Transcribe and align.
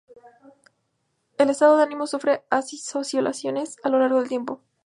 El 1.37 1.51
estado 1.51 1.77
de 1.77 1.83
ánimo 1.83 2.07
sufre 2.07 2.41
oscilaciones 2.51 3.77
a 3.83 3.89
lo 3.89 3.99
largo 3.99 4.17
del 4.19 4.29
tiempo. 4.29 4.59